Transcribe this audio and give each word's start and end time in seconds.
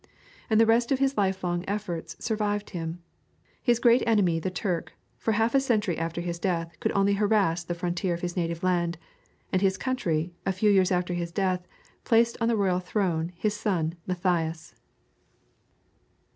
And 0.49 0.59
the 0.59 0.65
result 0.65 0.93
of 0.93 0.97
his 0.97 1.15
lifelong 1.15 1.63
efforts 1.67 2.15
survived 2.17 2.71
him. 2.71 3.03
His 3.61 3.77
great 3.77 4.01
enemy 4.07 4.39
the 4.39 4.49
Turk 4.49 4.93
for 5.15 5.33
half 5.33 5.53
a 5.53 5.59
century 5.59 5.95
after 5.99 6.21
his 6.21 6.39
death 6.39 6.75
could 6.79 6.91
only 6.93 7.13
harass 7.13 7.63
the 7.63 7.75
frontier 7.75 8.15
of 8.15 8.21
his 8.21 8.35
native 8.35 8.63
land; 8.63 8.97
and 9.51 9.61
his 9.61 9.77
country, 9.77 10.33
a 10.43 10.51
few 10.53 10.71
years 10.71 10.91
after 10.91 11.13
his 11.13 11.31
death 11.31 11.67
placed 12.03 12.35
on 12.41 12.47
the 12.47 12.57
royal 12.57 12.79
throne 12.79 13.31
his 13.35 13.53
son 13.53 13.93
Matthias. 14.07 14.73